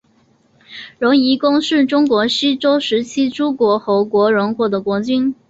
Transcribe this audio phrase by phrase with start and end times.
[0.97, 5.35] 荣夷公是中国西周时期诸侯国荣国的国君。